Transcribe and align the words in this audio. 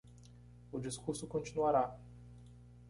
O 0.75 0.79
discurso 0.87 1.25
continuará. 1.33 1.85